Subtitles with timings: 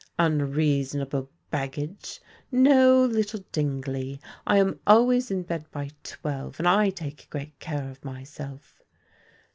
[0.17, 2.19] Unreasonable baggage!
[2.51, 7.87] No, little Dingley, I am always in bed by twelve, and I take great care
[7.87, 8.81] of myself."